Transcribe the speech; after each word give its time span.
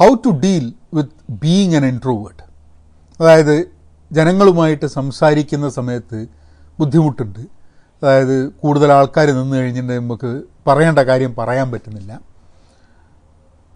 How 0.00 0.14
to 0.14 0.28
deal 0.28 0.72
with 0.94 1.14
being 1.30 1.76
an 1.76 1.86
introvert 1.86 2.42
അതായത് 3.22 3.70
ജനങ്ങളുമായിട്ട് 4.12 4.86
സംസാരിക്കുന്ന 4.86 5.68
സമയത്ത് 5.68 6.26
ബുദ്ധിമുട്ടുണ്ട്. 6.78 7.40
അതായത് 8.02 8.48
കൂടുതൽ 8.48 8.92
ആൾക്കാർ 8.92 9.26
നിന്ന് 9.30 9.56
കഴിഞ്ഞിട്ടുണ്ടെങ്കിൽ 9.56 10.04
നമുക്ക് 10.04 10.42
പറയേണ്ട 10.66 10.98
കാര്യം 10.98 11.34
പറയാൻ 11.38 11.70
പറ്റുന്നില്ല. 11.70 12.20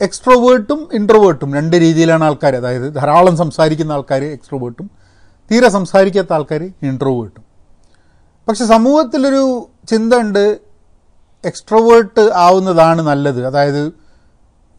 എക്സ്ട്രോവേർട്ടും 0.00 0.88
ഇൻട്രോവേർട്ടും 0.92 1.54
രണ്ട് 1.54 1.76
രീതിയിലാണ് 1.76 2.24
ആൾക്കാർ 2.24 2.56
അതായത് 2.56 2.94
ധാരാളം 2.94 3.36
സംസാരിക്കുന്ന 3.36 3.92
ആൾക്കാർ 3.92 4.24
എക്സ്ട്രോവേർട്ടും 4.24 4.90
തീരെ 5.50 5.68
സംസാരിക്കാത്ത 5.68 6.32
ആൾക്കാർ 6.32 6.62
ഇൻട്രോവേർട്ടും. 6.62 7.44
പക്ഷെ 8.48 8.66
സമൂഹത്തിലൊരു 8.66 9.68
ചിന്ത 9.88 10.14
ഉണ്ട് 10.14 10.58
എക്സ്ട്രോവേർട്ട് 11.44 12.30
ആവുന്നതാണ് 12.34 13.02
നല്ലത്. 13.02 13.46
അതായത് 13.46 14.01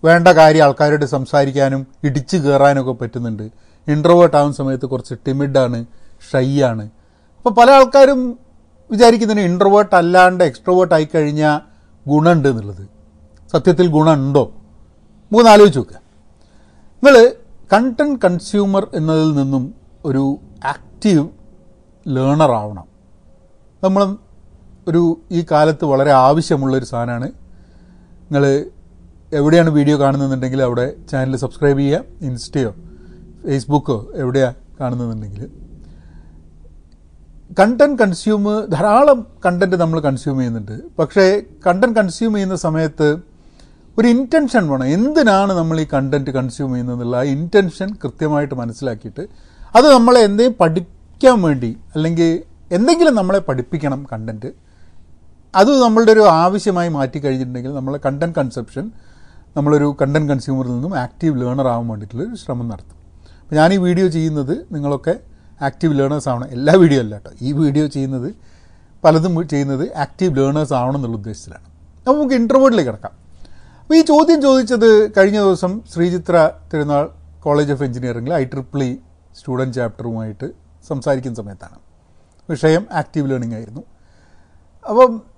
വേണ്ട 0.03 0.27
കാര്യം 0.27 0.63
ആൾക്കാരോട് 0.63 1.05
സംസാരിക്കാനും 1.05 1.87
ഇടിച്ചു 2.03 2.37
കയറാനൊക്കെ 2.37 2.91
പറ്റുന്നുണ്ട്. 2.91 3.43
ഇൻട്രോവേർട്ട് 3.87 4.37
ആവുന്ന 4.37 4.55
സമയത്ത് 4.55 4.85
കുറച്ച് 4.85 5.15
ടിമിഡാണ് 5.27 5.85
ഷൈ 6.33 6.61
ആണ്. 6.61 6.89
അപ്പോൾ 7.37 7.49
പല 7.49 7.71
ആൾക്കാരും 7.71 8.39
വിചാരിക്കുന്നതിന് 8.91 9.43
ഇൻട്രോവേർട്ട് 9.43 9.95
അല്ലാണ്ട് 9.95 10.43
എക്സ്ട്രോവേർട്ട് 10.43 10.93
ആയി 10.93 11.07
കഴിഞ്ഞാൽ 11.15 11.59
ഗുണമുണ്ട് 12.09 12.47
എന്നുള്ളത്. 12.47 12.87
സത്യത്തിൽ 13.51 13.87
ഗുണമുണ്ടോ? 13.87 14.43
നമുക്കൊന്ന് 14.45 15.51
ആലോചിച്ച് 15.51 15.79
നോക്കുക 15.79 15.95
നിങ്ങൾ 17.03 17.31
കണ്ടന്റ് 17.73 18.19
കൺസ്യൂമർ 18.21 18.87
എന്നതിൽ 18.93 19.35
നിന്നും 19.35 19.75
ഒരു 20.05 20.39
ആക്റ്റീവ് 20.65 21.27
ലേണർ 22.07 22.51
ആവണം. 22.51 22.85
നമ്മൾ 23.83 24.17
ഒരു 24.87 25.21
ഈ 25.31 25.45
കാലത്ത് 25.51 25.85
വളരെ 25.85 26.11
ആവശ്യമുള്ളൊരു 26.11 26.85
സാധനമാണ്. 26.85 27.27
നിങ്ങൾ 28.31 28.65
എവിടെയാണ് 29.39 29.69
വീഡിയോ 29.69 29.95
കാണുന്നതെന്നുണ്ടെങ്കിൽ 29.99 30.61
അവിടെ 30.61 30.85
ചാനൽ 31.11 31.35
സബ്സ്ക്രൈബ് 31.43 31.79
ചെയ്യുക 31.79 32.25
ഇൻസ്റ്റയോ 32.27 32.71
ഫേസ്ബുക്കോ 33.45 33.97
എവിടെയാണ് 34.15 34.55
കാണുന്നതെന്നുണ്ടെങ്കിൽ. 34.79 35.43
കണ്ടന്റ് 37.59 37.99
കൺസ്യൂം 37.99 38.43
ധാരാളം 38.75 39.19
കണ്ടന്റ് 39.45 39.75
നമ്മൾ 39.75 39.99
കൺസ്യൂം 39.99 40.37
ചെയ്യുന്നുണ്ട്. 40.37 40.75
പക്ഷേ 40.99 41.25
കണ്ടന്റ് 41.67 41.95
കൺസ്യൂം 41.99 42.33
ചെയ്യുന്ന 42.33 42.55
സമയത്ത് 42.55 43.07
ഒരു 43.97 44.07
ഇന്റൻഷൻ 44.07 44.63
വേണം. 44.69 44.85
എന്തിനാണ് 44.97 45.53
നമ്മൾ 45.53 45.79
ഈ 45.81 45.85
കണ്ടന്റ് 45.93 46.31
കൺസ്യൂം 46.31 46.69
ചെയ്യുന്നതെന്നുള്ള 46.73 47.17
ആ 47.17 47.25
ഇന്റൻഷൻ 47.35 47.89
കൃത്യമായിട്ട് 48.03 48.55
മനസ്സിലാക്കിയിട്ട് 48.55 49.23
അത് 49.75 49.87
നമ്മളെ 49.93 50.19
എന്തെങ്കിലും 50.19 50.57
പഠിക്കാൻ 50.61 51.41
വേണ്ടി 51.41 51.71
അല്ലെങ്കിൽ 51.95 52.31
എന്തെങ്കിലും 52.71 53.15
നമ്മളെ 53.15 53.39
പഠിപ്പിക്കണം 53.39 54.07
കണ്ടന്റ് 54.11 54.49
അത് 55.55 55.71
നമ്മളുടെ 55.81 56.11
ഒരു 56.11 56.23
ആവശ്യമായി 56.43 56.89
മാറ്റി 56.89 57.19
കഴിഞ്ഞിട്ടുണ്ടെങ്കിൽ 57.19 57.73
നമ്മളെ 57.73 57.99
കണ്ടന്റ് 58.05 58.35
കൺസെപ്ഷൻ 58.37 58.85
നമ്മളൊരു 59.55 59.95
കണ്ടന്റ് 60.01 60.29
കൺസ്യൂമറിൽ 60.31 60.71
നിന്നും 60.71 60.97
ആക്റ്റീവ് 60.97 61.41
ലേണർ 61.41 61.67
ആവാൻ 61.67 61.87
വേണ്ടിയിട്ടുള്ള 61.87 62.23
ഒരു 62.29 62.35
ശ്രമം 62.35 62.69
നടത്തും. 62.69 62.97
അപ്പോൾ 63.41 63.55
ഞാൻ 63.55 63.73
ഈ 63.73 63.77
വീഡിയോ 63.77 64.07
ചെയ്യുന്നത് 64.07 64.65
നിങ്ങളൊക്കെ 64.71 65.19
ആക്റ്റീവ് 65.61 65.99
ലേണേഴ്സ് 65.99 66.29
ആവണം. 66.29 66.47
എല്ലാ 66.51 66.73
വീഡിയോ 66.73 67.01
അല്ല 67.01 67.15
കേട്ടോ. 67.15 67.31
ഈ 67.41 67.51
വീഡിയോ 67.51 67.87
ചെയ്യുന്നത് 67.87 68.35
പലതും 69.03 69.47
ചെയ്യുന്നത് 69.47 69.97
ആക്റ്റീവ് 69.97 70.37
ലേണേഴ്സ് 70.37 70.73
ആവണം 70.73 70.95
എന്നുള്ള 70.95 71.17
ഉദ്ദേശത്തിലാണ്. 71.17 71.65
അപ്പോൾ 71.99 72.17
നമുക്ക് 72.17 72.35
ഇന്റർവ്യൂഡിലേക്ക് 72.35 72.89
കിടക്കാം. 72.89 73.13
അപ്പോൾ 73.81 73.95
ഈ 73.95 74.01
ചോദ്യം 74.01 74.41
ചോദിച്ചത് 74.41 74.89
കഴിഞ്ഞ 75.17 75.39
ദിവസം 75.39 75.81
ശ്രീചിത്ര 75.93 76.51
തിരുനാൾ 76.73 77.09
കോളേജ് 77.39 77.71
ഓഫ് 77.71 77.83
എഞ്ചിനീയറിംഗിൽ 77.83 78.33
ഐ 78.33 78.43
ട്രിപ്പിൾ 78.43 78.83
ഇ 78.83 78.97
സ്റ്റുഡന്റ് 79.37 79.75
ചാപ്റ്ററുമായിട്ട് 79.75 80.47
സംസാരിക്കുന്ന 80.87 81.35
സമയത്താണ്. 81.35 81.77
വിഷയം 82.49 82.87
ആക്റ്റീവ് 82.91 83.31
ലേണിംഗ് 83.31 83.55
ആയിരുന്നു. 83.55 83.83
അപ്പം 84.89 85.32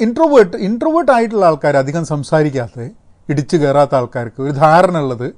ഇൻട്രോവേർട്ട് 0.00 0.56
ഇൻട്രോവേർട്ട് 0.56 1.12
ആയിട്ടുള്ള 1.12 1.46
ആൾക്കാർ 1.46 1.76
അധികം 1.76 2.04
സംസാരിക്കാത്ത 2.04 2.88
ഇടിച്ചു 3.28 3.56
കയറാത്ത 3.56 3.94
ആൾക്കാർക്ക് 3.94 4.42
ഒരു 4.42 4.50
ധാരണ 4.50 4.98
ഉള്ളത് 4.98 5.34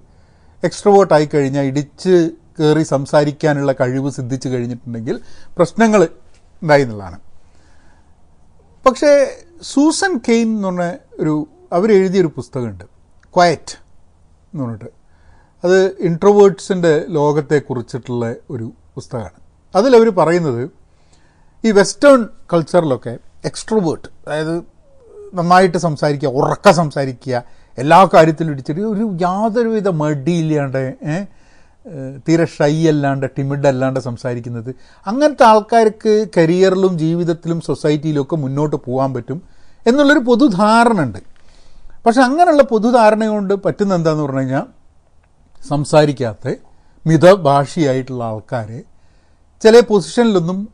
എക്സ്ട്രോവേർട്ട് 0.64 1.14
ആയി 1.14 1.28
കഴിഞ്ഞാൽ 1.34 1.64
ഇടിച്ച് 1.64 2.30
കയറി 2.60 2.82
സംസാരിക്കാനുള്ള 2.82 3.72
കഴിവ് 3.72 4.10
സിദ്ധിച്ചു 4.10 4.48
കഴിഞ്ഞിട്ടുണ്ടെങ്കിൽ 4.48 5.20
പ്രശ്നങ്ങൾ 5.56 6.08
ഉണ്ടായി 6.62 6.82
എന്നുള്ളതാണ്. 6.82 7.18
പക്ഷേ 8.86 9.38
സൂസൻ 9.62 10.18
കെയ്ൻ 10.18 10.48
എന്ന് 10.48 10.68
പറഞ്ഞ 10.68 10.92
ഒരു 11.20 11.48
അവരെഴുതിയൊരു 11.72 12.26
പുസ്തകമുണ്ട്. 12.26 12.84
ക്വയറ്റ് 13.34 13.78
എന്ന് 14.52 14.64
പറഞ്ഞിട്ട്. 14.64 14.90
അത് 15.64 15.96
ഇൻട്രോവേർട്സിന്റെ 15.98 17.04
ലോകത്തെക്കുറിച്ചിട്ടുള്ള 17.08 18.34
ഒരു 18.50 18.72
പുസ്തകമാണ്. 18.94 19.30
അതിലവർ 19.74 20.08
പറയുന്നത് 20.08 20.70
ഈ 21.64 21.70
വെസ്റ്റേൺ 21.70 22.28
കൾച്ചറിലൊക്കെ 22.52 23.18
എക്സ്ട്രോവേർട്ട് 23.44 24.08
അതായത് 24.26 24.58
നന്നായിട്ട് 25.34 25.78
സംസാരിക്കുക 25.78 26.28
ഉറക്ക 26.28 26.70
സംസാരിക്കുക 26.70 27.42
എല്ലാ 27.78 28.08
കാര്യത്തിലും 28.14 28.52
ഇടിച്ചിട്ട് 28.52 28.80
ഒരു 28.80 29.16
യാതൊരുവിധ 29.20 29.88
മടിയില്ലാണ്ട് 29.88 30.96
തീരെ 32.28 32.44
ഷൈ 32.44 32.88
അല്ലാണ്ട് 32.88 33.26
ടിമിഡ് 33.38 33.66
അല്ലാണ്ട് 33.66 34.00
സംസാരിക്കുന്നത്. 34.00 34.74
അങ്ങനത്തെ 35.06 35.42
ആൾക്കാർക്ക് 35.42 36.26
കരിയറിലും 36.36 36.98
ജീവിതത്തിലും 36.98 37.60
സൊസൈറ്റിയിലും 37.60 38.22
ഒക്കെ 38.22 38.36
മുന്നോട്ട് 38.36 38.76
പോകാൻ 38.76 39.14
പറ്റും 39.14 39.42
എന്നുള്ളൊരു 39.86 40.18
പൊതുധാരണ 40.18 41.02
ഉണ്ട് 41.02 41.18
പക്ഷെ 42.06 42.20
അങ്ങനെയുള്ള 42.20 42.62
പൊതുധാരണ 42.62 43.26
കൊണ്ട് 43.26 43.54
പറ്റുന്ന 43.54 43.94
എന്താന്ന് 43.94 44.22
പറഞ്ഞു 44.22 44.38
കഴിഞ്ഞാൽ 44.38 44.62
സംസാരിക്കാത്ത 45.68 46.54
മിതഭാഷിയായിട്ടുള്ള 47.06 48.24
ആൾക്കാരെ 48.24 48.82
ചില 49.62 49.80
പൊസിഷനിലൊന്നും 49.80 50.68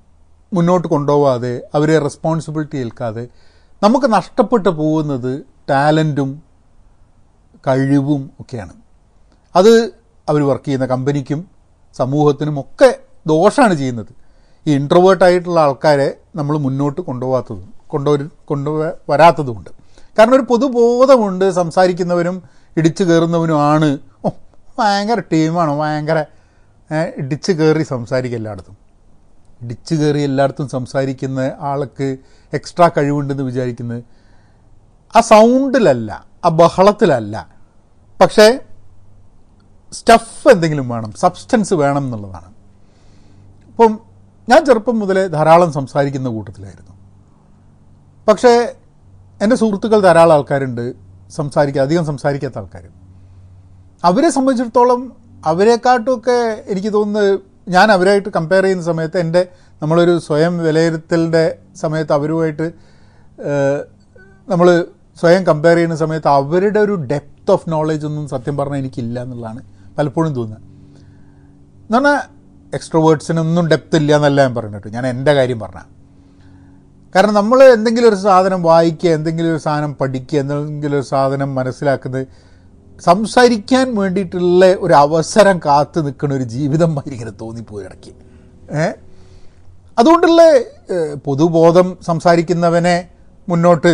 മുന്നോട്ട് 0.52 0.88
കൊണ്ടുപോവാതെ 0.88 1.62
അവരെ 1.74 1.98
റെസ്പോൺസിബിലിറ്റി 1.98 2.76
ഏൽക്കാതെ 2.76 3.28
നമുക്ക് 3.82 4.12
നഷ്ടപ്പെട്ടു 4.12 4.68
പോകുന്നത് 4.68 5.42
ടാലന്റും 5.70 6.42
കഴിവും 7.66 8.30
ഒക്കെയാണ്. 8.40 8.72
അത് 9.56 9.92
അവർ 10.28 10.42
വർക്ക് 10.42 10.64
ചെയ്യുന്ന 10.64 10.86
കമ്പനിക്കും 10.86 11.46
സമൂഹത്തിനും 11.94 12.60
ഒക്കെ 12.60 12.98
ദോഷമാണ് 13.26 13.74
ചെയ്യുന്നത്. 13.74 14.12
ഈ 14.66 14.74
ഇൻട്രോവേർട്ടായിട്ടുള്ള 14.74 15.60
ആൾക്കാരെ 15.60 16.16
നമ്മൾ 16.36 16.58
മുന്നോട്ട് 16.58 17.00
കൊണ്ടുപോകാത്തതും 17.00 17.72
കൊണ്ടുവരു 17.88 18.28
കൊണ്ടുവ 18.44 18.92
വരാത്തതുമുണ്ട്. 19.10 19.70
കാരണം 20.18 20.34
ഒരു 20.34 20.42
പൊതുബോധമുണ്ട് 20.42 21.50
സംസാരിക്കുന്നവരും 21.50 22.42
ഇടിച്ചു 22.76 23.04
കയറുന്നവനുമാണ് 23.04 23.84
ആണ്. 23.84 24.30
ഭയങ്കര 24.78 25.20
ടീമാണ് 25.20 25.78
ഭയങ്കര 25.78 26.24
ഇടിച്ചു 27.16 27.52
കയറി 27.52 27.82
സംസാരിക്കും 27.82 28.36
എല്ലായിടത്തും. 28.36 28.87
ഇടിച്ചു 29.62 29.94
കയറി 29.94 30.20
എല്ലായിടത്തും 30.20 30.68
സംസാരിക്കുന്ന 30.68 31.52
ആൾക്ക് 31.60 32.16
എക്സ്ട്രാ 32.54 32.90
കഴിവുണ്ടെന്ന് 32.96 33.42
വിചാരിക്കുന്നത് 33.42 34.04
ആ 35.16 35.20
സൗണ്ടിലല്ല 35.20 36.26
ആ 36.44 36.48
ബഹളത്തിലല്ല. 36.48 37.48
പക്ഷേ 38.20 38.60
സ്റ്റഫ് 39.92 40.48
എന്തെങ്കിലും 40.48 40.88
വേണം 40.88 41.12
സബ്സ്റ്റൻസ് 41.12 41.74
വേണം 41.74 42.04
എന്നുള്ളതാണ്. 42.04 42.54
അപ്പം 43.68 43.98
ഞാൻ 44.48 44.64
ചെറുപ്പം 44.64 44.98
മുതലേ 44.98 45.26
ധാരാളം 45.26 45.72
സംസാരിക്കുന്ന 45.72 46.28
കൂട്ടത്തിലായിരുന്നു. 46.28 46.94
പക്ഷേ 48.28 48.74
എന്റെ 49.42 49.56
സുഹൃത്തുക്കൾ 49.56 50.00
ധാരാളം 50.00 50.34
ആൾക്കാരുണ്ട് 50.34 50.94
സംസാരിക്കുക 51.30 51.82
അധികം 51.82 52.06
സംസാരിക്കാത്ത 52.06 52.58
ആൾക്കാർ 52.58 52.84
അവരെ 54.04 54.30
സംബന്ധിച്ചിടത്തോളം 54.30 55.16
അവരെക്കാട്ടുമൊക്കെ 55.46 56.64
എനിക്ക് 56.66 56.92
തോന്നുന്നത് 56.92 57.47
ഞാൻ 57.68 57.92
അവരുമായിട്ട് 57.92 58.28
കമ്പയർ 58.28 58.62
ചെയ്യുന്ന 58.62 58.84
സമയത്ത് 58.84 59.18
എന്റെ 59.18 59.42
നമ്മളൊരു 59.82 60.14
സ്വയം 60.18 60.54
വിലയിരുത്തലിന്റെ 60.58 61.44
സമയത്ത് 61.76 62.12
അവരുമായിട്ട് 62.12 62.66
നമ്മൾ 64.48 64.68
സ്വയം 65.20 65.42
കമ്പയർ 65.44 65.76
ചെയ്യുന്ന 65.76 65.96
സമയത്ത് 65.96 66.28
അവരുടെ 66.28 66.80
ഒരു 66.86 66.94
ഡെപ്ത് 67.12 67.50
ഓഫ് 67.50 67.70
നോളേജ് 67.70 68.06
ഒന്നും 68.06 68.24
സത്യം 68.28 68.56
പറഞ്ഞാൽ 68.56 68.78
എനിക്കില്ല 68.78 69.22
എന്നുള്ളതാണ് 69.22 69.60
പലപ്പോഴും 69.98 70.32
തോന്നുന്നത്. 70.38 70.64
എന്ന് 71.84 71.96
പറഞ്ഞാൽ 71.98 72.18
എക്സ്ട്രോവേർട്സിനൊന്നും 72.72 73.66
ഡെപ്ത് 73.68 73.96
ഇല്ല 73.96 74.10
എന്നല്ല 74.16 74.40
ഞാൻ 74.42 74.54
പറഞ്ഞിട്ട് 74.54 74.88
ഞാൻ 74.96 75.04
എന്റെ 75.06 75.32
കാര്യം 75.34 75.60
പറഞ്ഞ. 75.60 75.80
കാരണം 77.14 77.34
നമ്മൾ 77.34 77.58
എന്തെങ്കിലും 77.76 78.08
ഒരു 78.08 78.18
സാധനം 78.26 78.60
വായിക്കുക 78.62 79.10
എന്തെങ്കിലും 79.10 79.50
ഒരു 79.52 79.62
സാധനം 79.66 79.92
പഠിക്കുക 80.00 80.38
എന്തെങ്കിലും 80.38 80.96
ഒരു 80.96 81.06
സാധനം 81.12 81.54
മനസ്സിലാക്കുന്നത് 81.54 82.26
സംസാരിക്കാൻ 83.00 83.86
വേണ്ടിയിട്ടുള്ള 83.94 84.66
ഒരു 84.80 84.94
അവസരം 84.94 85.56
കാത്തു 85.66 85.98
നിൽക്കുന്ന 86.00 86.34
ഒരു 86.34 86.46
ജീവിതമായി 86.54 87.10
ഇങ്ങനെ 87.10 87.32
തോന്നിപ്പോയി 87.42 87.84
ഇടയ്ക്ക് 87.84 88.12
അതുകൊണ്ടുള്ള 89.98 90.42
പൊതുബോധം 91.24 91.88
സംസാരിക്കുന്നവനെ 92.06 92.96
മുന്നോട്ട് 93.48 93.92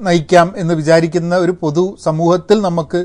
നയിക്കാം 0.00 0.48
എന്ന് 0.56 0.74
വിചാരിക്കുന്ന 0.74 1.34
ഒരു 1.36 1.52
പൊതു 1.62 1.84
സമൂഹത്തിൽ 2.04 2.60
നമുക്ക് 2.60 3.00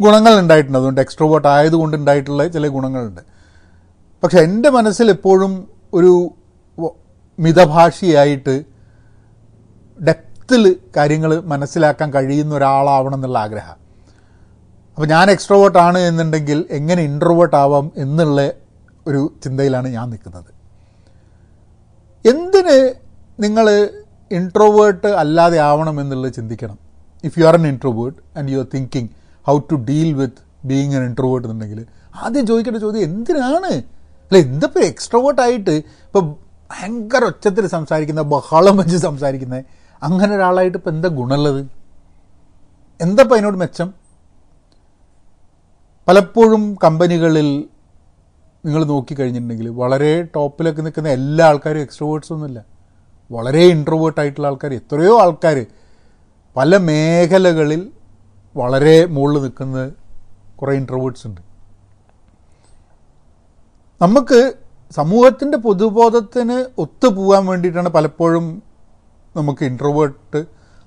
ഗുണങ്ങൾ 0.00 0.32
ഉണ്ടായിട്ടുണ്ട്. 0.40 0.78
അതുകൊണ്ട് 0.78 1.00
എക്സ്ട്രോവേർട്ട് 1.00 1.48
ആയതുകൊണ്ട് 1.48 1.96
ഉണ്ടായിട്ടുള്ള 1.96 2.46
ചില 2.48 2.66
ഗുണങ്ങളുണ്ട്. 2.66 3.22
പക്ഷെ 4.22 4.38
എന്റെ 4.38 4.70
മനസ്സിൽ 4.70 5.10
എപ്പോഴും 5.10 5.52
ഒരു 5.94 6.12
മിതഭാഷിയായിട്ട് 7.38 8.54
ഡെപ്തിൽ 9.98 10.62
കാര്യങ്ങൾ 10.96 11.40
മനസ്സിലാക്കാൻ 11.52 12.08
കഴിയുന്ന 12.14 12.54
ഒരാളാവണം 12.54 13.14
എന്നുള്ള 13.14 13.38
ആഗ്രഹം. 13.38 13.76
അപ്പോൾ 14.94 15.06
ഞാൻ 15.06 15.30
എക്സ്ട്രോവേർട്ട് 15.30 15.78
ആണ് 15.78 15.98
എന്നുണ്ടെങ്കിൽ 15.98 16.66
എങ്ങനെ 16.70 17.02
ഇൻട്രോവേർട്ട് 17.02 17.56
ആവാം 17.56 17.92
എന്നുള്ള 17.96 18.40
ഒരു 19.06 19.32
ചിന്തയിലാണ് 19.44 19.88
ഞാൻ 19.88 20.10
നിൽക്കുന്നത്. 20.10 20.50
എന്തിന് 22.24 22.94
നിങ്ങൾ 23.44 23.66
ഇൻട്രോവേർട്ട് 24.30 25.06
അല്ലാതെ 25.06 25.58
ആവണം 25.58 26.00
എന്നുള്ളത് 26.00 26.32
ചിന്തിക്കണം? 26.32 26.78
If 27.24 27.40
you 27.40 27.44
are 27.44 27.54
an 27.54 27.66
introvert 27.66 28.18
and 28.38 28.52
you 28.52 28.58
are 28.58 28.66
thinking 28.74 29.08
how 29.46 29.58
to 29.58 29.74
deal 29.74 30.12
with 30.20 30.42
being 30.64 30.94
an 30.96 31.04
introvert 31.04 31.46
എന്നുണ്ടെങ്കിൽ 31.46 31.86
ആദ്യം 32.24 32.46
ചോദിക്കേണ്ട 32.46 32.78
ചോദ്യം 32.78 33.02
എന്തിനാണ്? 33.02 33.72
അല്ല 34.26 34.38
എന്തപ്പോൾ 34.46 34.82
എക്സ്ട്രോവേർട്ട് 34.84 35.40
ആയിട്ട് 35.40 35.70
ഇപ്പോൾ 36.06 36.24
ഭയങ്കര 36.70 37.24
ഒച്ചത്തിൽ 37.24 37.66
സംസാരിക്കുന്ന 37.66 38.22
ബഹളം 38.22 38.76
വെച്ച് 38.76 38.96
സംസാരിക്കുന്നത് 38.96 39.64
അങ്ങനെ 40.02 40.36
ഒരാളായിട്ട് 40.36 40.78
ഇപ്പം 40.78 40.92
എന്താ 40.94 41.08
ഗുണമുള്ളത്? 41.08 41.62
എന്തപ്പോൾ 43.00 43.34
അതിനോട് 43.34 43.56
മെച്ചം? 43.56 43.88
പലപ്പോഴും 46.10 46.78
കമ്പനികളിൽ 46.84 47.68
നിങ്ങൾ 48.66 48.84
നോക്കിക്കഴിഞ്ഞിട്ടുണ്ടെങ്കിൽ 48.84 49.68
വളരെ 49.68 50.22
ടോപ്പിലൊക്കെ 50.22 50.82
നിൽക്കുന്ന 50.82 51.08
എല്ലാ 51.08 51.46
ആൾക്കാരും 51.46 51.80
എക്സ്ട്രോവേർട്സ് 51.80 52.32
ഒന്നുമില്ല. 52.32 52.64
വളരെ 53.32 53.64
ഇൻട്രോവേർട്ട് 53.64 54.20
ആയിട്ടുള്ള 54.20 54.46
ആൾക്കാർ 54.46 54.74
എത്രയോ 54.74 55.20
ആൾക്കാർ 55.20 55.66
പല 56.56 56.76
മേഖലകളിൽ 56.76 57.92
വളരെ 58.56 59.06
മുകളിൽ 59.06 59.42
നിൽക്കുന്ന 59.42 59.92
കുറേ 60.56 60.74
ഇൻട്രോവേർട്സ് 60.76 61.26
ഉണ്ട്. 61.26 61.40
നമുക്ക് 64.02 64.54
സമൂഹത്തിന്റെ 64.94 65.58
പൊതുബോധത്തിന് 65.58 66.64
ഒത്തുപോകാൻ 66.78 67.46
വേണ്ടിയിട്ടാണ് 67.46 67.88
പലപ്പോഴും 67.88 68.62
നമുക്ക് 69.36 69.64
ഇൻട്രോവേർട്ട് 69.64 70.44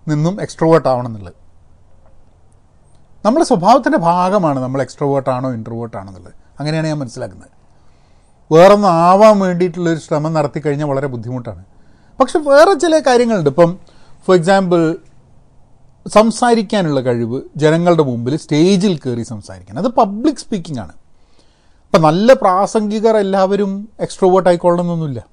നിന്നും 0.09 0.41
എക്സ്ട്രോവേർട്ട് 0.41 0.89
ആവണം 0.89 1.07
എന്നുള്ളത്. 1.07 1.42
നമ്മുടെ 3.25 3.45
സ്വഭാവത്തിന്റെ 3.45 3.97
ഭാഗമാണ് 3.97 4.59
നമ്മൾ 4.59 4.81
എക്സ്ട്രോവേർട്ട് 4.81 5.29
ആണോ 5.29 5.53
ഇൻട്രോവേർട്ട് 5.53 5.97
ആണോ 5.97 6.07
എന്നുള്ളത്. 6.07 6.33
അങ്ങനെയാണ് 6.59 6.87
ഞാൻ 6.87 6.99
മനസ്സിലാക്കുന്നത്. 6.99 7.49
വേറൊന്നും 8.53 8.89
ആവാൻ 8.89 9.39
വേണ്ടിയിട്ടുള്ളൊരു 9.39 9.99
ശ്രമം 9.99 10.33
നടത്തി 10.33 10.59
കഴിഞ്ഞാൽ 10.59 10.87
വളരെ 10.87 11.07
ബുദ്ധിമുട്ടാണ്. 11.07 11.65
പക്ഷെ 12.19 12.39
വേറെ 12.39 12.73
ചില 12.73 12.99
കാര്യങ്ങളുണ്ട്. 12.99 13.49
ഇപ്പം 13.49 13.79
ഫോർ 14.27 14.37
എക്സാമ്പിൾ 14.37 14.97
സംസാരിക്കാനുള്ള 16.07 16.99
കഴിവ് 16.99 17.41
ജനങ്ങളുടെ 17.57 18.03
മുമ്പിൽ 18.03 18.37
സ്റ്റേജിൽ 18.37 18.97
കയറി 18.97 19.23
സംസാരിക്കാൻ. 19.23 19.77
അത് 19.77 19.87
പബ്ലിക് 19.87 20.35
സ്പീക്കിംഗ് 20.35 20.79
ആണ്. 20.79 20.91
അപ്പം 21.85 22.01
നല്ല 22.01 22.33
പ്രാസംഗികർ 22.33 23.17
എല്ലാവരും 23.17 23.89
എക്സ്ട്രോവേർട്ട് 23.99 24.49
ആയിക്കൊള്ളണമെന്നൊന്നുമില്ല. 24.49 25.23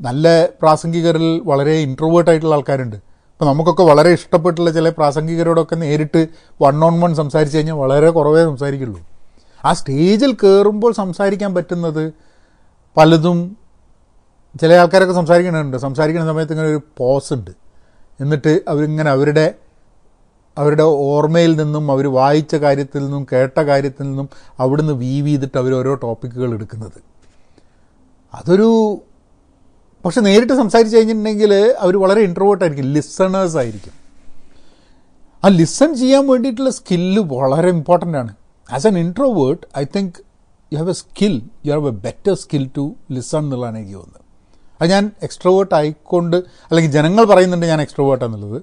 നല്ല 0.00 0.44
പ്രാസംഗികരിൽ 0.44 1.40
വളരെ 1.44 1.72
ഇൻട്രോവേർട്ട് 1.72 2.30
ആയിട്ടുള്ള 2.30 2.54
ആൾക്കാരുണ്ട്. 2.54 3.11
അപ്പോൾ 3.32 3.50
നമുക്കൊക്കെ 3.50 3.82
വളരെ 3.82 4.10
ഇഷ്ടപ്പെട്ടുള്ള 4.10 4.70
ചില 4.70 4.88
പ്രാസംഗികരോടൊക്കെ 4.88 5.74
നേരിട്ട് 5.74 6.28
വൺ 6.62 6.84
ഓൺ 6.84 7.00
വൺ 7.00 7.14
സംസാരിച്ച് 7.14 7.56
കഴിഞ്ഞാൽ 7.56 7.74
വളരെ 7.74 8.10
കുറവേ 8.10 8.44
സംസാരിക്കുള്ളൂ. 8.44 9.00
ആ 9.64 9.72
സ്റ്റേജിൽ 9.72 10.32
കയറുമ്പോൾ 10.34 10.92
സംസാരിക്കാൻ 10.92 11.54
പറ്റുന്നത് 11.54 12.12
പലതും 12.96 13.56
ചില 14.60 14.72
ആൾക്കാരൊക്കെ 14.74 15.14
സംസാരിക്കുന്നുണ്ട് 15.14 15.76
സംസാരിക്കുന്ന 15.76 16.28
സമയത്ത് 16.28 16.52
ഇങ്ങനെ 16.52 16.68
ഒരു 16.68 16.80
പോസ് 16.98 17.32
ഉണ്ട്. 17.32 17.50
എന്നിട്ട് 18.20 18.60
അവരിങ്ങനെ 18.68 19.10
അവരുടെ 19.10 19.54
അവരുടെ 20.58 20.82
ഓർമ്മയിൽ 20.82 21.56
നിന്നും 21.56 21.90
അവർ 21.90 22.06
വായിച്ച 22.12 22.54
കാര്യത്തിൽ 22.54 23.00
നിന്നും 23.04 23.26
കേട്ട 23.32 23.60
കാര്യത്തിൽ 23.60 24.04
നിന്നും 24.04 24.28
അവിടുന്ന് 24.60 24.92
വീവ് 24.92 25.26
ചെയ്തിട്ട് 25.26 25.58
അവർ 25.58 25.74
ഓരോ 25.74 25.94
ടോപ്പിക്കുകൾ 25.94 26.54
എടുക്കുന്നത്. 26.54 26.98
അതൊരു 28.34 28.68
പക്ഷെ 30.04 30.20
നേരിട്ട് 30.20 30.52
സംസാരിച്ച് 30.52 30.96
കഴിഞ്ഞിട്ടുണ്ടെങ്കിൽ 30.96 31.52
അവർ 31.84 31.94
വളരെ 32.04 32.20
ഇൻട്രോവേർട്ട് 32.28 32.64
ആയിരിക്കും 32.64 32.88
ലിസണേഴ്സ് 32.96 33.56
ആയിരിക്കും. 33.62 33.94
ആ 35.44 35.48
ലിസൺ 35.48 35.90
ചെയ്യാൻ 36.00 36.24
വേണ്ടിയിട്ടുള്ള 36.30 36.70
സ്കില്ല് 36.70 37.22
വളരെ 37.34 37.68
ഇമ്പോർട്ടന്റ് 37.68 38.18
ആണ്. 38.18 38.32
As 38.72 38.86
an 38.86 38.98
introvert 38.98 39.64
I 39.78 39.84
think 39.96 40.18
you 40.72 40.78
have 40.78 40.90
a 40.90 40.98
skill 41.02 41.34
you 41.66 41.72
have 41.72 41.88
a 41.88 41.94
better 42.06 42.34
skill 42.34 42.70
to 42.76 42.84
listen 43.16 43.38
എന്നുള്ളതാണ് 43.38 43.78
എനിക്ക് 43.78 43.94
തോന്നുന്നത്. 43.94 44.20
അത് 44.80 44.90
ഞാൻ 44.90 45.04
എക്സ്ട്രോവേർട്ട് 45.22 45.74
ആയിക്കൊണ്ട് 45.74 46.36
അല്ലെങ്കിൽ 46.68 46.92
ജനങ്ങൾ 46.92 47.24
പറയുന്നുണ്ട് 47.24 47.66
ഞാൻ 47.66 47.80
എക്സ്ട്രോവേർട്ട് 47.80 48.24
എന്നുള്ളത്. 48.24 48.60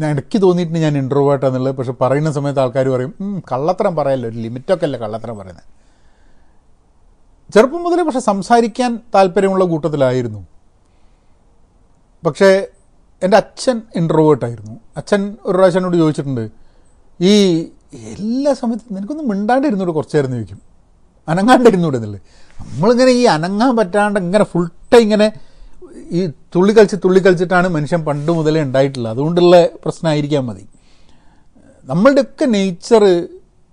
ഞാൻ 0.00 0.08
ഇടയ്ക്ക് 0.10 0.42
തോന്നിയിട്ടുണ്ട് 0.42 0.78
ഞാൻ 0.78 0.94
ഇൻട്രോവേർട്ട് 0.98 1.46
എന്നുള്ളത് 1.46 1.74
പക്ഷെ 1.76 1.92
പറയുന്ന 2.00 2.30
സമയത്ത് 2.32 2.60
ആൾക്കാർ 2.60 2.86
പറയും 2.88 3.12
കള്ളത്തരം 3.52 3.96
പറയല്ലോ 3.96 4.28
ഒരു 4.28 4.36
ലിമിറ്റൊക്കെ 4.36 4.84
അല്ലേ 4.84 4.98
കള്ളത്തരം 5.00 5.36
പറയുന്നത് 5.38 5.68
ചെറുപ്പം 7.54 7.82
മുതലേ 7.82 8.02
പക്ഷെ 8.02 8.20
സംസാരിക്കാൻ 8.20 9.00
താല്പര്യമുള്ള 9.14 9.64
കൂട്ടത്തിലായിരുന്നു. 9.64 10.46
പക്ഷേ 12.26 12.66
എന്റെ 13.22 13.36
അച്ഛൻ 13.36 13.82
ഇൻട്രോവേർട്ടായിരുന്നു 13.96 14.80
അച്ഛൻ 14.96 15.36
ഒരു 15.44 15.56
പ്രാവശ്യം 15.56 15.78
എന്നോട് 15.78 15.96
ചോദിച്ചിട്ടുണ്ട് 15.96 16.50
ഈ 17.20 17.62
എല്ലാ 17.92 18.52
സമയത്തും 18.52 18.94
നിനക്കൊന്നും 18.94 19.28
മിണ്ടാണ്ടിരുന്നൂടെ 19.28 19.92
കുറച്ച് 19.92 20.16
നേരം? 20.16 20.30
ചോദിക്കും. 20.30 20.62
അനങ്ങാണ്ടിരുന്നൂടെ? 21.28 21.96
എന്നല്ലേ 21.96 22.20
നമ്മളിങ്ങനെ 22.60 23.10
ഈ 23.10 23.24
അനങ്ങാൻ 23.24 23.76
പറ്റാണ്ട് 23.76 24.20
ഇങ്ങനെ 24.20 24.44
ഫുൾ 24.44 24.66
ടൈം 24.66 25.00
ഇങ്ങനെ 25.00 25.32
ഈ 26.10 26.26
തുള്ളി 26.26 26.72
കളിച്ച് 26.72 26.96
തുള്ളി 26.96 27.20
കളിച്ചിട്ടാണ് 27.20 27.68
മനുഷ്യൻ 27.68 28.04
പണ്ട് 28.04 28.32
മുതലേ 28.32 28.62
ഉണ്ടായിട്ടുള്ളത്. 28.62 29.12
അതുകൊണ്ടുള്ള 29.12 29.66
പ്രശ്നമായിരിക്കാൻ 29.84 30.46
മതി. 30.46 30.66
നമ്മളുടെയൊക്കെ 31.84 32.44
നേച്ചർ 32.44 33.04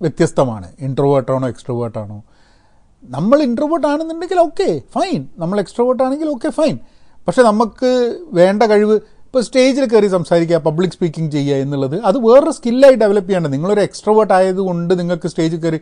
വ്യത്യസ്തമാണ്. 0.02 0.72
ഇൻട്രോവേർട്ടാണോ 0.80 1.48
എക്സ്ട്രോവേർട്ടാണോ 1.48 2.24
നമ്മൾ 3.04 3.38
ഇൻട്രോവേർട്ട് 3.42 3.88
ആണെന്നുണ്ടെങ്കിൽ 3.88 4.40
ഓക്കെ 4.40 4.68
ഫൈൻ 4.96 5.22
നമ്മൾ 5.38 5.60
എക്സ്ട്രോവേർട്ട് 5.60 6.04
ആണെങ്കിൽ 6.04 6.28
ഓക്കെ 6.28 6.50
ഫൈൻ 6.50 6.75
പക്ഷേ 7.28 7.42
നമുക്ക് 7.42 7.92
വേണ്ട 8.34 8.63
കഴിവ് 8.63 8.96
ഇപ്പോൾ 9.25 9.42
സ്റ്റേജിൽ 9.42 9.86
കയറി 9.86 10.07
സംസാരിക്കുക 10.07 10.57
പബ്ലിക് 10.57 10.92
സ്പീക്കിംഗ് 10.92 11.31
ചെയ്യുക 11.31 11.56
എന്നുള്ളത് 11.56 12.01
അത് 12.01 12.18
വേറൊരു 12.28 12.51
സ്കില്ലായി 12.51 12.96
ഡെവലപ്പ് 12.96 13.30
ചെയ്യേണ്ടത് 13.30 13.51
നിങ്ങളൊരു 13.51 13.81
എക്സ്ട്രോവേർട്ട് 13.81 14.34
ആയതുകൊണ്ട് 14.34 15.00
നിങ്ങൾക്ക് 15.00 15.28
സ്റ്റേജിൽ 15.28 15.60
കയറി 15.60 15.80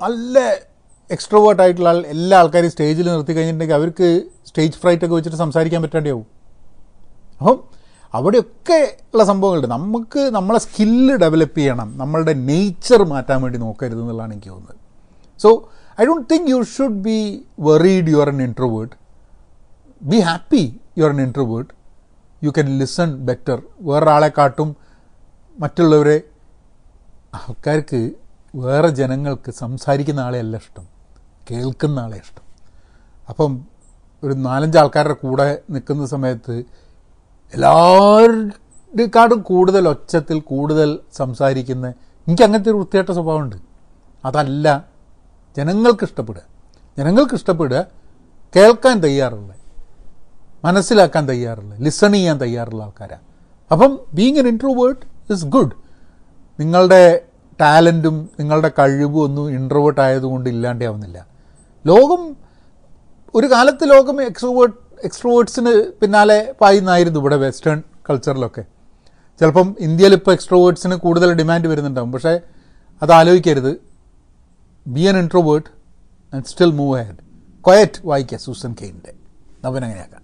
നല്ല 0.00 0.38
എക്സ്ട്രോവേർട്ട് 1.10 1.62
ആയിട്ടുള്ള 1.62 1.88
ആൾ 1.88 1.98
എല്ലാ 2.14 2.38
ആൾക്കാരും 2.38 2.70
സ്റ്റേജിൽ 2.70 3.06
നിർത്തി 3.12 3.32
കഴിഞ്ഞിട്ടുണ്ടെങ്കിൽ 3.32 3.74
അവർക്ക് 3.74 4.08
സ്റ്റേജ് 4.46 4.78
ഫ്രൈറ്റ് 4.82 5.04
ഒക്കെ 5.04 5.14
വെച്ചിട്ട് 5.14 5.36
സംസാരിക്കാൻ 5.36 5.82
പറ്റാണ്ടാവും 5.82 6.26
അപ്പം 7.40 7.58
അവിടെയൊക്കെ 8.14 8.78
ഉള്ള 9.14 9.24
സംഭവങ്ങളുണ്ട്. 9.24 9.68
നമുക്ക് 9.74 10.18
നമ്മളെ 10.18 10.58
സ്കില്ല് 10.58 11.14
ഡെവലപ്പ് 11.14 11.58
ചെയ്യണം. 11.58 11.94
നമ്മളുടെ 11.96 12.32
നേച്ചർ 12.32 13.04
മാറ്റാൻ 13.04 13.42
വേണ്ടി 13.42 13.58
നോക്കരുത് 13.58 14.00
എന്നുള്ളതാണ് 14.00 14.32
എനിക്ക് 14.34 14.50
തോന്നുന്നത്. 14.50 14.76
So 15.40 15.50
I 16.00 16.04
don't 16.04 16.34
think 16.34 16.50
you 16.50 16.62
should 16.62 17.00
be 17.02 17.44
worried 17.60 18.08
you 18.08 18.16
are 18.16 18.28
an 18.28 18.42
introvert 18.42 18.96
be 20.02 20.20
happy 20.20 20.80
you 20.98 21.04
are 21.04 21.10
an 21.10 21.20
introvert 21.20 21.74
you 22.44 22.50
can 22.50 22.78
listen 22.78 23.16
better 23.16 23.62
വേറൊരാളെക്കാട്ടും 23.80 24.76
മറ്റുള്ളവരെ 25.58 26.22
ആൾക്കാർക്ക് 27.34 28.10
വേറെ 28.54 28.88
ജനങ്ങൾക്ക് 28.88 29.50
സംസാരിക്കുന്ന 29.50 30.20
ആളെയല്ല 30.20 30.56
ഇഷ്ടം. 30.56 30.88
കേൾക്കുന്ന 31.50 31.98
ആളെ 32.00 32.16
ഇഷ്ടം. 32.16 32.42
അപ്പം 33.28 33.52
ഒരു 34.22 34.32
നാലഞ്ച് 34.32 34.78
ആൾക്കാരുടെ 34.78 35.14
കൂടെ 35.14 35.62
നിൽക്കുന്ന 35.70 36.06
സമയത്ത് 36.06 36.64
എല്ലാവരുടെക്കാട്ടും 37.54 39.40
കൂടുതൽ 39.40 39.88
ഒച്ചത്തിൽ 39.88 40.40
കൂടുതൽ 40.40 40.98
സംസാരിക്കുന്ന 41.16 41.86
എനിക്ക് 42.26 42.42
അങ്ങനത്തെ 42.42 42.70
ഒരു 42.70 42.76
വൃത്തിയായിട്ട 42.76 43.10
സ്വഭാവമുണ്ട്. 43.10 43.56
അതല്ല 44.24 44.91
ജനങ്ങൾക്ക് 45.56 46.04
ഇഷ്ടപ്പെടുക. 46.04 46.42
ജനങ്ങൾക്ക് 46.98 47.34
ഇഷ്ടപ്പെടുക 47.34 47.86
കേൾക്കാൻ 48.56 49.02
തയ്യാറുള്ള 49.02 49.52
മനസ്സിലാക്കാൻ 50.64 51.28
തയ്യാറുള്ള 51.28 51.74
ലിസൺ 51.74 52.12
ചെയ്യാൻ 52.12 52.40
തയ്യാറുള്ള 52.40 52.82
ആൾക്കാരാണ്. 52.82 53.20
അപ്പം 53.72 54.00
being 54.14 54.38
an 54.38 54.48
introvert 54.48 55.32
is 55.32 55.44
good 55.44 55.72
നിങ്ങളുടെ 56.60 57.24
ടാലന്റും 57.60 58.30
നിങ്ങളുടെ 58.40 58.70
കഴിവും 58.78 59.22
ഒന്നും 59.22 59.50
ഇൻട്രോവേർട്ട് 59.50 60.00
ആയതുകൊണ്ട് 60.00 60.50
ഇല്ലാണ്ടേ 60.50 60.86
ആവുന്നില്ല 60.86 61.26
ലോകം 61.86 62.36
ഒരു 63.34 63.46
കാലത്ത് 63.46 63.90
ലോകം 63.90 64.22
എക്സ്ട്രോവേർട്ട് 64.22 64.76
എക്സ്ട്രോവേർട്സിന് 65.04 65.92
പിന്നാലെ 66.00 66.54
പായുന്നായിരുന്നു 66.60 67.20
ഇവിടെ 67.20 67.36
വെസ്റ്റേൺ 67.36 67.82
കൾച്ചറിലൊക്കെ 68.10 68.64
ചിലപ്പം 69.40 69.76
ഇന്ത്യയിൽ 69.80 70.12
ഇപ്പോൾ 70.12 70.32
എക്സ്ട്രോവേർട്സിന് 70.32 70.94
കൂടുതൽ 70.94 71.32
ഡിമാൻഡ് 71.32 71.68
വരുന്നുണ്ടാവും. 71.68 72.12
പക്ഷേ 72.12 72.40
അത് 73.02 73.12
ആലോചിക്കരുത്. 73.12 73.91
be 74.85 75.01
an 75.01 75.17
introvert 75.17 75.69
and 76.33 76.45
still 76.45 76.71
move 76.71 77.03
head 77.03 77.21
quiet 77.65 78.01
വായിക്കുക 78.03 78.37
സൂസൻ 78.37 78.73
കെയിൻ്റെ 78.73 79.13
നവനങ്ങനെയാക്കാം 79.63 80.20